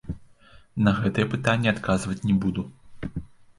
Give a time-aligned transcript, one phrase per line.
[0.87, 2.67] На гэтыя пытанні адказваць не буду.